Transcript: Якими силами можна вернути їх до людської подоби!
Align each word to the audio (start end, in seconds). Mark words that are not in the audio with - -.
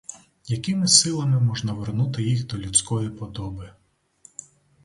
Якими 0.47 0.87
силами 0.87 1.39
можна 1.39 1.73
вернути 1.73 2.23
їх 2.23 2.45
до 2.47 2.57
людської 2.57 3.09
подоби! 3.09 3.73